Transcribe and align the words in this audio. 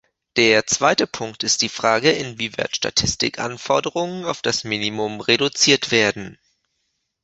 Der 0.35 0.65
zweite 0.65 1.05
Punkt 1.05 1.43
ist 1.43 1.61
die 1.61 1.69
Frage, 1.69 2.09
inwieweit 2.11 2.75
Statistikanforderungen 2.75 4.25
auf 4.25 4.41
das 4.41 4.63
Minimum 4.63 5.21
reduziert 5.21 5.91
werden. 5.91 6.39